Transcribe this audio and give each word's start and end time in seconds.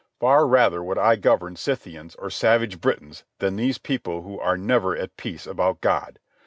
Far 0.19 0.47
rather 0.47 0.83
would 0.83 0.97
I 0.97 1.15
govern 1.15 1.55
Scythians 1.55 2.15
or 2.15 2.31
savage 2.31 2.81
Britons 2.81 3.23
than 3.37 3.55
these 3.55 3.77
people 3.77 4.23
who 4.23 4.39
are 4.39 4.57
never 4.57 4.97
at 4.97 5.15
peace 5.15 5.45
about 5.45 5.79
God. 5.79 6.17